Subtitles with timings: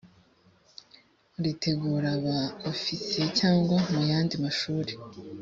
[1.43, 2.39] ritegura ba
[2.71, 4.93] ofisiye cyangwa mu yandi mashuri